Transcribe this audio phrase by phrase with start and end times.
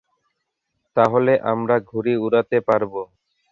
[0.97, 3.01] তাহলে আমরা ঘুড়ি উড়াতে পারবো।